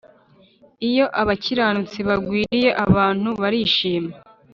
iyo 0.89 1.05
abakiranutsi 1.21 1.99
bagwiriye 2.07 2.69
abantu 2.85 3.29
barishima, 3.41 4.11